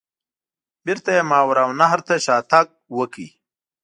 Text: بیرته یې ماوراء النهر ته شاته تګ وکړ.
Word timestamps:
بیرته 0.85 1.09
یې 1.17 1.21
ماوراء 1.29 1.67
النهر 1.69 1.99
ته 2.07 2.13
شاته 2.25 2.45
تګ 2.51 2.67
وکړ. 2.97 3.25